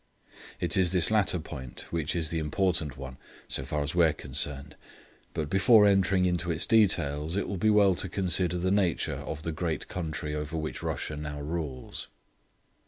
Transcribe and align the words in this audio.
It 0.59 0.75
is 0.75 0.89
this 0.89 1.11
latter 1.11 1.37
point 1.37 1.81
which 1.91 2.15
is 2.15 2.31
the 2.31 2.39
important 2.39 2.97
one, 2.97 3.17
so 3.47 3.63
far 3.63 3.83
as 3.83 3.93
we 3.93 4.05
are 4.05 4.13
concerned, 4.13 4.75
but 5.35 5.47
before 5.47 5.85
entering 5.85 6.25
into 6.25 6.49
its 6.49 6.65
details, 6.65 7.37
it 7.37 7.47
will 7.47 7.57
be 7.59 7.69
well 7.69 7.93
to 7.93 8.09
consider 8.09 8.57
the 8.57 8.71
nature 8.71 9.17
of 9.17 9.43
the 9.43 9.51
great 9.51 9.87
country 9.87 10.33
over 10.33 10.57
which 10.57 10.81
Russia 10.81 11.15
now 11.15 11.39
rules. 11.39 12.07